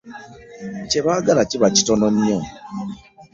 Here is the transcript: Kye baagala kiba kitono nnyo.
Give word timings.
Kye 0.89 0.99
baagala 1.05 1.41
kiba 1.49 1.67
kitono 1.75 2.07
nnyo. 2.13 2.39